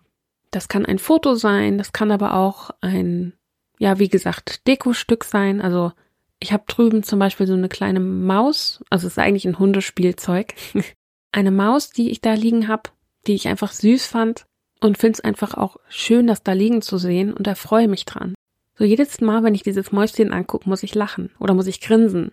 Das 0.50 0.68
kann 0.68 0.86
ein 0.86 0.98
Foto 0.98 1.34
sein, 1.34 1.78
das 1.78 1.92
kann 1.92 2.10
aber 2.10 2.34
auch 2.34 2.70
ein, 2.80 3.32
ja, 3.78 3.98
wie 3.98 4.08
gesagt, 4.08 4.66
Dekostück 4.66 5.24
sein. 5.24 5.60
Also 5.60 5.92
ich 6.38 6.52
habe 6.52 6.64
drüben 6.68 7.02
zum 7.02 7.18
Beispiel 7.18 7.46
so 7.46 7.54
eine 7.54 7.68
kleine 7.68 8.00
Maus, 8.00 8.82
also 8.90 9.06
es 9.06 9.14
ist 9.14 9.18
eigentlich 9.18 9.46
ein 9.46 9.58
Hundespielzeug. 9.58 10.54
eine 11.32 11.50
Maus, 11.50 11.90
die 11.90 12.10
ich 12.10 12.20
da 12.20 12.34
liegen 12.34 12.68
habe, 12.68 12.90
die 13.26 13.34
ich 13.34 13.48
einfach 13.48 13.72
süß 13.72 14.06
fand 14.06 14.46
und 14.80 14.98
finde 14.98 15.14
es 15.14 15.20
einfach 15.20 15.54
auch 15.54 15.76
schön, 15.88 16.26
das 16.26 16.42
da 16.42 16.52
liegen 16.52 16.82
zu 16.82 16.98
sehen 16.98 17.32
und 17.32 17.46
erfreue 17.46 17.88
mich 17.88 18.04
dran. 18.04 18.34
So 18.78 18.84
jedes 18.84 19.20
Mal, 19.20 19.42
wenn 19.42 19.56
ich 19.56 19.64
dieses 19.64 19.90
Mäuschen 19.90 20.32
angucke, 20.32 20.68
muss 20.68 20.84
ich 20.84 20.94
lachen 20.94 21.30
oder 21.40 21.52
muss 21.52 21.66
ich 21.66 21.80
grinsen. 21.80 22.30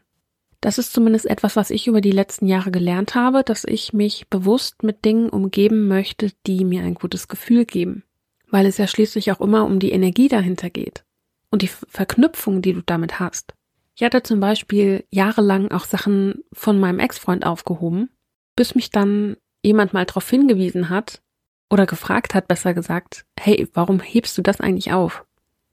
Das 0.61 0.77
ist 0.77 0.93
zumindest 0.93 1.25
etwas, 1.25 1.55
was 1.55 1.71
ich 1.71 1.87
über 1.87 2.01
die 2.01 2.11
letzten 2.11 2.45
Jahre 2.45 2.69
gelernt 2.69 3.15
habe, 3.15 3.43
dass 3.43 3.63
ich 3.65 3.93
mich 3.93 4.27
bewusst 4.29 4.83
mit 4.83 5.05
Dingen 5.05 5.29
umgeben 5.29 5.87
möchte, 5.87 6.31
die 6.45 6.63
mir 6.63 6.83
ein 6.83 6.93
gutes 6.93 7.27
Gefühl 7.27 7.65
geben. 7.65 8.03
Weil 8.51 8.67
es 8.67 8.77
ja 8.77 8.85
schließlich 8.85 9.31
auch 9.31 9.41
immer 9.41 9.65
um 9.65 9.79
die 9.79 9.91
Energie 9.91 10.27
dahinter 10.27 10.69
geht 10.69 11.03
und 11.49 11.63
die 11.63 11.67
Verknüpfung, 11.67 12.61
die 12.61 12.73
du 12.73 12.83
damit 12.83 13.19
hast. 13.19 13.55
Ich 13.95 14.03
hatte 14.03 14.21
zum 14.21 14.39
Beispiel 14.39 15.03
jahrelang 15.09 15.71
auch 15.71 15.85
Sachen 15.85 16.43
von 16.53 16.79
meinem 16.79 16.99
Ex-Freund 16.99 17.43
aufgehoben, 17.43 18.09
bis 18.55 18.75
mich 18.75 18.91
dann 18.91 19.35
jemand 19.63 19.93
mal 19.93 20.05
darauf 20.05 20.29
hingewiesen 20.29 20.89
hat 20.89 21.23
oder 21.71 21.87
gefragt 21.87 22.35
hat, 22.35 22.47
besser 22.47 22.75
gesagt, 22.75 23.25
hey, 23.39 23.67
warum 23.73 23.99
hebst 23.99 24.37
du 24.37 24.43
das 24.43 24.61
eigentlich 24.61 24.93
auf? 24.93 25.25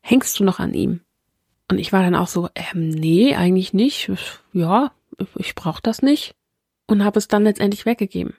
Hängst 0.02 0.38
du 0.38 0.44
noch 0.44 0.58
an 0.58 0.74
ihm? 0.74 1.00
Und 1.70 1.78
ich 1.78 1.92
war 1.92 2.02
dann 2.02 2.14
auch 2.14 2.28
so, 2.28 2.48
ähm, 2.54 2.90
nee, 2.90 3.34
eigentlich 3.34 3.72
nicht. 3.72 4.10
Ja, 4.52 4.92
ich 5.36 5.54
brauche 5.54 5.80
das 5.82 6.02
nicht. 6.02 6.34
Und 6.86 7.04
habe 7.04 7.18
es 7.18 7.28
dann 7.28 7.44
letztendlich 7.44 7.86
weggegeben. 7.86 8.34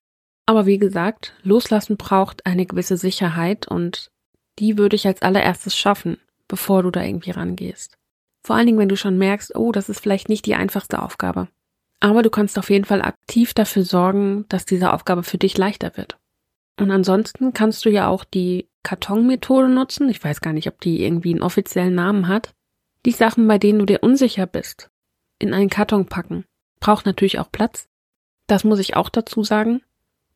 Aber 0.46 0.66
wie 0.66 0.78
gesagt, 0.78 1.34
loslassen 1.42 1.98
braucht 1.98 2.46
eine 2.46 2.66
gewisse 2.66 2.98
Sicherheit 2.98 3.68
und 3.68 4.12
die 4.60 4.78
würde 4.78 4.96
ich 4.96 5.08
als 5.08 5.22
allererstes 5.22 5.76
schaffen, 5.76 6.18
bevor 6.48 6.84
du 6.84 6.92
da 6.92 7.02
irgendwie 7.02 7.32
rangehst. 7.32 7.98
Vor 8.44 8.56
allen 8.56 8.66
Dingen, 8.66 8.78
wenn 8.78 8.90
du 8.90 8.98
schon 8.98 9.18
merkst, 9.18 9.56
oh, 9.56 9.72
das 9.72 9.88
ist 9.88 10.02
vielleicht 10.02 10.28
nicht 10.28 10.46
die 10.46 10.56
einfachste 10.56 11.02
Aufgabe. 11.02 11.48
Aber 12.02 12.22
du 12.22 12.30
kannst 12.30 12.60
auf 12.60 12.70
jeden 12.70 12.84
Fall 12.84 13.02
aktiv 13.02 13.54
dafür 13.54 13.84
sorgen, 13.84 14.46
dass 14.50 14.66
diese 14.66 14.92
Aufgabe 14.92 15.24
für 15.24 15.38
dich 15.38 15.58
leichter 15.58 15.96
wird. 15.96 16.18
Und 16.80 16.92
ansonsten 16.92 17.54
kannst 17.54 17.86
du 17.86 17.90
ja 17.90 18.08
auch 18.08 18.24
die 18.24 18.68
Kartonmethode 18.84 19.70
nutzen. 19.70 20.10
Ich 20.10 20.24
weiß 20.24 20.42
gar 20.42 20.54
nicht, 20.54 20.68
ob 20.68 20.82
die 20.82 21.04
irgendwie 21.04 21.32
einen 21.32 21.44
offiziellen 21.44 21.96
Namen 21.96 22.28
hat. 22.28 22.54
Die 23.06 23.12
Sachen, 23.12 23.48
bei 23.48 23.58
denen 23.58 23.80
du 23.80 23.86
dir 23.86 24.02
unsicher 24.02 24.46
bist, 24.46 24.90
in 25.40 25.54
einen 25.54 25.70
Karton 25.70 26.06
packen. 26.06 26.46
Braucht 26.80 27.06
natürlich 27.06 27.40
auch 27.40 27.52
Platz. 27.52 27.88
Das 28.48 28.64
muss 28.64 28.80
ich 28.80 28.96
auch 28.96 29.10
dazu 29.10 29.44
sagen. 29.44 29.82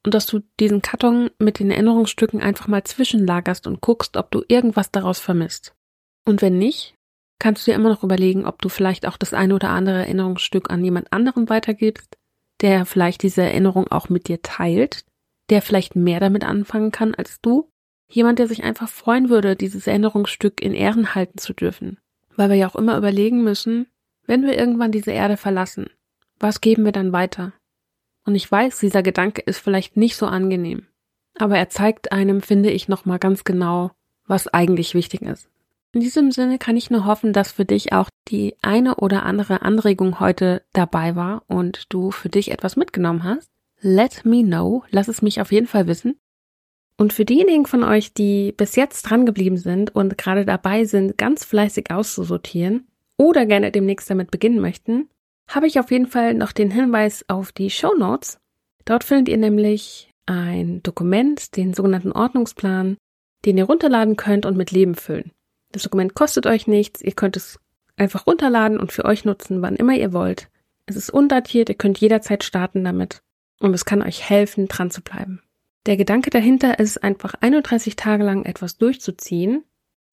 Und 0.06 0.14
dass 0.14 0.26
du 0.26 0.42
diesen 0.60 0.82
Karton 0.82 1.30
mit 1.40 1.60
den 1.60 1.72
Erinnerungsstücken 1.72 2.42
einfach 2.42 2.68
mal 2.68 2.84
zwischenlagerst 2.84 3.68
und 3.68 3.82
guckst, 3.82 4.16
ob 4.16 4.32
du 4.32 4.44
irgendwas 4.48 4.92
daraus 4.92 5.20
vermisst. 5.20 5.76
Und 6.24 6.42
wenn 6.42 6.58
nicht, 6.58 6.96
kannst 7.40 7.66
du 7.66 7.72
dir 7.72 7.76
immer 7.76 7.90
noch 7.90 8.04
überlegen, 8.04 8.46
ob 8.46 8.62
du 8.62 8.70
vielleicht 8.70 9.08
auch 9.08 9.18
das 9.18 9.34
eine 9.34 9.56
oder 9.56 9.70
andere 9.70 10.00
Erinnerungsstück 10.00 10.70
an 10.70 10.84
jemand 10.84 11.12
anderen 11.12 11.50
weitergibst, 11.50 12.18
der 12.62 12.86
vielleicht 12.86 13.24
diese 13.24 13.42
Erinnerung 13.42 13.88
auch 13.90 14.10
mit 14.10 14.28
dir 14.28 14.42
teilt, 14.42 15.06
der 15.50 15.62
vielleicht 15.62 15.96
mehr 15.96 16.20
damit 16.20 16.44
anfangen 16.44 16.92
kann 16.92 17.16
als 17.16 17.42
du. 17.42 17.70
Jemand, 18.10 18.40
der 18.40 18.48
sich 18.48 18.64
einfach 18.64 18.90
freuen 18.90 19.30
würde, 19.30 19.56
dieses 19.56 19.88
Erinnerungsstück 19.88 20.62
in 20.62 20.74
Ehren 20.74 21.14
halten 21.16 21.38
zu 21.38 21.54
dürfen. 21.54 21.98
Weil 22.36 22.50
wir 22.50 22.56
ja 22.56 22.68
auch 22.68 22.76
immer 22.76 22.98
überlegen 22.98 23.44
müssen, 23.44 23.88
wenn 24.26 24.44
wir 24.44 24.58
irgendwann 24.58 24.92
diese 24.92 25.12
Erde 25.12 25.38
verlassen, 25.38 25.90
was 26.40 26.62
geben 26.62 26.86
wir 26.86 26.92
dann 26.92 27.12
weiter? 27.12 27.54
Und 28.26 28.36
ich 28.36 28.50
weiß, 28.50 28.80
dieser 28.80 29.04
Gedanke 29.04 29.42
ist 29.42 29.60
vielleicht 29.60 29.98
nicht 29.98 30.18
so 30.18 30.26
angenehm. 30.26 30.86
Aber 31.36 31.58
er 31.58 31.70
zeigt 31.70 32.12
einem, 32.12 32.42
finde 32.42 32.70
ich, 32.72 32.88
nochmal 32.88 33.20
ganz 33.20 33.44
genau, 33.44 33.92
was 34.26 34.48
eigentlich 34.48 34.94
wichtig 34.94 35.22
ist. 35.22 35.50
In 35.94 36.02
diesem 36.02 36.32
Sinne 36.32 36.60
kann 36.60 36.76
ich 36.76 36.90
nur 36.90 37.06
hoffen, 37.06 37.32
dass 37.32 37.54
für 37.54 37.66
dich 37.66 37.94
auch 37.94 38.10
die 38.28 38.56
eine 38.62 38.96
oder 38.96 39.24
andere 39.24 39.62
Anregung 39.62 40.20
heute 40.20 40.64
dabei 40.74 41.16
war 41.16 41.44
und 41.48 41.86
du 41.90 42.12
für 42.12 42.30
dich 42.30 42.52
etwas 42.52 42.76
mitgenommen 42.76 43.24
hast. 43.24 43.50
Let 43.82 44.26
me 44.26 44.44
know. 44.44 44.84
Lass 44.90 45.08
es 45.08 45.22
mich 45.22 45.40
auf 45.40 45.52
jeden 45.52 45.68
Fall 45.68 45.88
wissen. 45.88 46.20
Und 46.98 47.14
für 47.14 47.26
diejenigen 47.26 47.68
von 47.68 47.84
euch, 47.84 48.14
die 48.14 48.52
bis 48.52 48.76
jetzt 48.76 49.04
dran 49.04 49.26
geblieben 49.26 49.58
sind 49.58 49.94
und 49.94 50.18
gerade 50.18 50.46
dabei 50.46 50.86
sind, 50.86 51.18
ganz 51.18 51.46
fleißig 51.46 51.92
auszusortieren 51.92 52.88
oder 53.18 53.46
gerne 53.46 53.72
demnächst 53.72 54.10
damit 54.10 54.32
beginnen 54.32 54.60
möchten, 54.60 55.10
habe 55.48 55.68
ich 55.68 55.80
auf 55.80 55.92
jeden 55.92 56.08
Fall 56.08 56.34
noch 56.34 56.52
den 56.52 56.72
Hinweis 56.72 57.24
auf 57.28 57.52
die 57.52 57.70
Show 57.70 57.94
Notes. 57.96 58.40
Dort 58.86 59.04
findet 59.04 59.30
ihr 59.30 59.38
nämlich 59.38 60.12
ein 60.26 60.82
Dokument, 60.82 61.56
den 61.56 61.74
sogenannten 61.74 62.12
Ordnungsplan, 62.12 62.98
den 63.46 63.58
ihr 63.58 63.66
runterladen 63.66 64.18
könnt 64.18 64.46
und 64.46 64.58
mit 64.58 64.72
Leben 64.72 64.96
füllen. 64.96 65.32
Das 65.72 65.84
Dokument 65.84 66.16
kostet 66.16 66.48
euch 66.48 66.66
nichts. 66.66 67.02
Ihr 67.02 67.14
könnt 67.14 67.38
es 67.38 67.60
einfach 67.96 68.26
runterladen 68.26 68.80
und 68.80 68.92
für 68.92 69.06
euch 69.06 69.24
nutzen, 69.24 69.62
wann 69.62 69.76
immer 69.76 69.94
ihr 69.94 70.14
wollt. 70.14 70.50
Es 70.88 70.96
ist 70.96 71.12
undatiert. 71.12 71.70
Ihr 71.70 71.76
könnt 71.76 72.00
jederzeit 72.00 72.44
starten 72.44 72.84
damit. 72.84 73.22
Und 73.60 73.74
es 73.74 73.86
kann 73.86 74.02
euch 74.02 74.30
helfen, 74.30 74.68
dran 74.68 74.92
zu 74.92 75.02
bleiben. 75.02 75.42
Der 75.86 75.98
Gedanke 75.98 76.30
dahinter 76.30 76.80
ist 76.80 77.04
einfach 77.04 77.34
31 77.40 77.96
Tage 77.96 78.24
lang 78.24 78.46
etwas 78.46 78.78
durchzuziehen. 78.78 79.64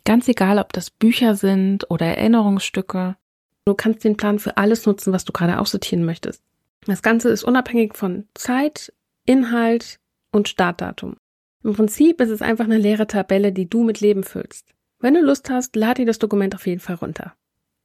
Ganz 0.05 0.29
egal, 0.29 0.59
ob 0.59 0.73
das 0.73 0.91
Bücher 0.91 1.35
sind 1.35 1.91
oder 1.91 2.07
Erinnerungsstücke. 2.07 3.17
Du 3.65 3.75
kannst 3.75 4.05
den 4.05 4.17
Plan 4.17 4.39
für 4.39 4.57
alles 4.57 4.87
nutzen, 4.87 5.13
was 5.13 5.25
du 5.25 5.33
gerade 5.33 5.59
aussortieren 5.59 6.05
möchtest. 6.05 6.43
Das 6.87 7.03
Ganze 7.03 7.31
ist 7.31 7.45
unabhängig 7.45 7.95
von 7.95 8.29
Zeit, 8.35 8.93
Inhalt 9.25 9.99
und 10.31 10.49
Startdatum. 10.49 11.17
Im 11.63 11.73
Prinzip 11.73 12.21
ist 12.21 12.31
es 12.31 12.43
einfach 12.43 12.67
eine 12.67 12.79
leere 12.79 13.07
Tabelle, 13.07 13.53
die 13.53 13.69
du 13.69 13.83
mit 13.83 14.01
Leben 14.01 14.23
füllst. 14.23 14.69
Wenn 15.01 15.15
du 15.15 15.23
Lust 15.23 15.49
hast, 15.51 15.77
lad 15.77 15.99
dir 15.99 16.07
das 16.07 16.19
Dokument 16.19 16.55
auf 16.55 16.67
jeden 16.67 16.81
Fall 16.81 16.97
runter. 16.97 17.35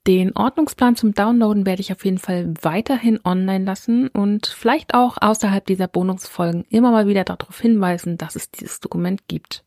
Den 0.09 0.35
Ordnungsplan 0.35 0.95
zum 0.95 1.13
Downloaden 1.13 1.67
werde 1.67 1.81
ich 1.81 1.91
auf 1.91 2.03
jeden 2.03 2.17
Fall 2.17 2.51
weiterhin 2.61 3.19
online 3.23 3.63
lassen 3.63 4.07
und 4.07 4.47
vielleicht 4.47 4.95
auch 4.95 5.17
außerhalb 5.21 5.63
dieser 5.63 5.87
Bonusfolgen 5.87 6.65
immer 6.69 6.89
mal 6.89 7.07
wieder 7.07 7.23
darauf 7.23 7.61
hinweisen, 7.61 8.17
dass 8.17 8.35
es 8.35 8.49
dieses 8.49 8.79
Dokument 8.79 9.27
gibt. 9.27 9.63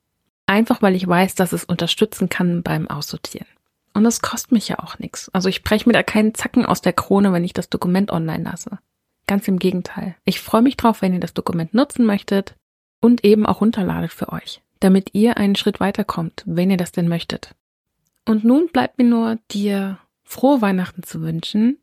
Einfach 0.47 0.83
weil 0.83 0.97
ich 0.97 1.07
weiß, 1.07 1.37
dass 1.37 1.53
es 1.53 1.65
unterstützen 1.65 2.29
kann 2.29 2.63
beim 2.63 2.89
Aussortieren. 2.89 3.47
Und 3.95 4.05
es 4.05 4.21
kostet 4.21 4.53
mich 4.53 4.69
ja 4.69 4.81
auch 4.81 4.99
nichts. 4.99 5.31
Also 5.33 5.49
ich 5.49 5.63
breche 5.63 5.89
mir 5.89 5.93
da 5.93 6.03
keinen 6.03 6.35
Zacken 6.35 6.67
aus 6.67 6.81
der 6.81 6.93
Krone, 6.93 7.33
wenn 7.33 7.45
ich 7.45 7.53
das 7.53 7.71
Dokument 7.71 8.11
online 8.11 8.43
lasse. 8.43 8.81
Ganz 9.27 9.47
im 9.47 9.61
Gegenteil. 9.61 10.17
Ich 10.25 10.41
freue 10.41 10.63
mich 10.63 10.77
drauf, 10.77 11.03
wenn 11.03 11.15
ihr 11.15 11.21
das 11.21 11.35
Dokument 11.35 11.73
nutzen 11.73 12.05
möchtet 12.05 12.57
und 13.01 13.25
eben 13.25 13.47
auch 13.47 13.61
runterladet 13.61 14.13
für 14.13 14.33
euch 14.33 14.61
damit 14.83 15.11
ihr 15.15 15.37
einen 15.37 15.55
Schritt 15.55 15.81
weiterkommt, 15.81 16.43
wenn 16.47 16.71
ihr 16.71 16.77
das 16.77 16.93
denn 16.93 17.09
möchtet. 17.09 17.55
Und 18.27 18.45
nun 18.45 18.69
bleibt 18.73 18.99
mir 18.99 19.05
nur, 19.05 19.39
dir 19.51 19.99
frohe 20.25 20.63
Weihnachten 20.63 21.03
zu 21.03 21.21
wünschen, 21.21 21.79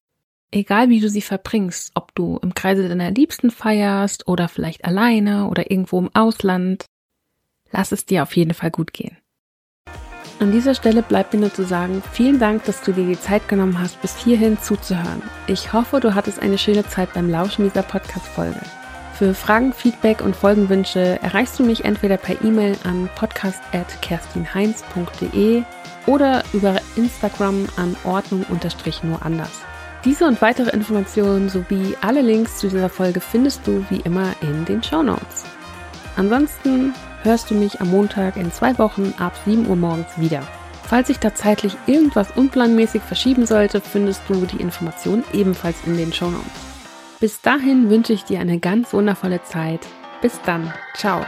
egal 0.51 0.89
wie 0.89 1.00
du 1.00 1.10
sie 1.10 1.22
verbringst, 1.22 1.91
ob 1.96 2.13
du 2.15 2.39
im 2.41 2.53
Kreise 2.53 2.88
deiner 2.88 3.12
Liebsten 3.12 3.51
feierst 3.51 4.27
oder 4.27 4.48
vielleicht 4.48 4.86
alleine 4.86 5.48
oder 5.48 5.72
irgendwo 5.72 6.00
im 6.00 6.10
Ausland. 6.13 6.86
Lass 7.72 7.91
es 7.91 8.05
dir 8.05 8.24
auf 8.24 8.36
jeden 8.36 8.53
Fall 8.53 8.72
gut 8.72 8.93
gehen. 8.93 9.17
An 10.39 10.51
dieser 10.53 10.74
Stelle 10.74 11.03
bleibt 11.03 11.34
mir 11.34 11.41
nur 11.41 11.53
zu 11.53 11.65
sagen, 11.65 12.01
vielen 12.13 12.39
Dank, 12.39 12.63
dass 12.63 12.81
du 12.81 12.93
dir 12.93 13.05
die 13.05 13.19
Zeit 13.19 13.50
genommen 13.50 13.77
hast, 13.77 14.01
bis 14.01 14.17
hierhin 14.17 14.58
zuzuhören. 14.58 15.22
Ich 15.48 15.74
hoffe, 15.74 16.00
du 16.00 16.15
hattest 16.15 16.39
eine 16.39 16.58
schöne 16.58 16.88
Zeit 16.88 17.13
beim 17.13 17.29
Lauschen 17.29 17.65
dieser 17.65 17.84
Podcast-Folge. 17.84 18.62
Für 19.15 19.34
Fragen, 19.34 19.74
Feedback 19.74 20.22
und 20.22 20.34
Folgenwünsche 20.34 21.19
erreichst 21.22 21.60
du 21.60 21.65
mich 21.65 21.84
entweder 21.84 22.15
per 22.15 22.41
E-Mail 22.41 22.77
an 22.86 23.10
podcast.kerstinheinz.de 23.15 25.63
oder 26.10 26.44
über 26.54 26.82
Instagram 26.96 27.68
an 27.78 27.96
Ordnung-nur 28.04 29.24
anders. 29.24 29.62
Diese 30.04 30.25
und 30.25 30.42
weitere 30.42 30.72
Informationen 30.72 31.50
sowie 31.50 31.96
alle 32.01 32.22
Links 32.22 32.58
zu 32.58 32.68
dieser 32.68 32.89
Folge 32.89 33.20
findest 33.20 33.68
du 33.68 33.86
wie 33.89 34.00
immer 34.01 34.34
in 34.42 34.66
den 34.66 34.82
Show 34.82 35.04
Notes. 35.04 35.46
Ansonsten 36.16 36.96
hörst 37.22 37.51
du 37.51 37.54
mich 37.54 37.80
am 37.80 37.92
Montag 37.92 38.38
in 38.38 38.51
zwei 38.51 38.78
Wochen 38.80 39.13
ab 39.20 39.34
7 39.46 39.68
Uhr 39.68 39.75
morgens 39.75 40.18
wieder. 40.18 40.42
Falls 40.84 41.08
sich 41.08 41.20
da 41.20 41.36
zeitlich 41.36 41.78
irgendwas 41.86 42.32
unplanmäßig 42.36 43.04
verschieben 43.04 43.46
sollte, 43.46 43.80
findest 43.80 44.24
du 44.28 44.46
die 44.48 44.62
Informationen 44.62 45.24
ebenfalls 45.32 45.78
in 45.86 45.96
den 45.96 46.12
Show 46.12 46.32
Notes. 46.32 46.50
Bis 47.20 47.42
dahin 47.42 47.92
wünsche 47.92 48.13
ich 48.13 48.24
dir 48.24 48.39
eine 48.39 48.60
ganz 48.60 48.94
wundervolle 48.94 49.44
Zeit. 49.44 49.82
Bis 50.22 50.42
dann. 50.42 50.74
Ciao. 50.96 51.24